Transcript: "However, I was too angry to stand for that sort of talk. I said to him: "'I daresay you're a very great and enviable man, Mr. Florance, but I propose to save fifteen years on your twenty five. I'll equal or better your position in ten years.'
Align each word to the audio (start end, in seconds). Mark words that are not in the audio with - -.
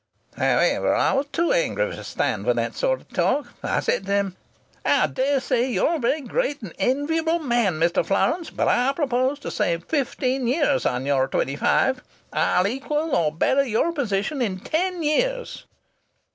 "However, 0.35 0.95
I 0.95 1.13
was 1.13 1.27
too 1.27 1.53
angry 1.53 1.91
to 1.95 2.03
stand 2.03 2.43
for 2.45 2.55
that 2.55 2.73
sort 2.75 3.01
of 3.01 3.09
talk. 3.09 3.53
I 3.61 3.81
said 3.81 4.07
to 4.07 4.11
him: 4.11 4.35
"'I 4.83 5.05
daresay 5.13 5.67
you're 5.69 5.97
a 5.97 5.99
very 5.99 6.21
great 6.21 6.59
and 6.63 6.73
enviable 6.79 7.37
man, 7.37 7.79
Mr. 7.79 8.03
Florance, 8.03 8.49
but 8.49 8.67
I 8.67 8.93
propose 8.93 9.37
to 9.41 9.51
save 9.51 9.83
fifteen 9.83 10.47
years 10.47 10.87
on 10.87 11.05
your 11.05 11.27
twenty 11.27 11.55
five. 11.55 12.01
I'll 12.33 12.65
equal 12.65 13.15
or 13.15 13.31
better 13.31 13.63
your 13.63 13.91
position 13.91 14.41
in 14.41 14.59
ten 14.61 15.03
years.' 15.03 15.67